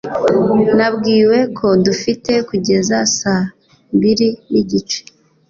[0.77, 3.45] Nabwiwe ko dufite kugeza saa
[3.95, 4.99] mbiri nigice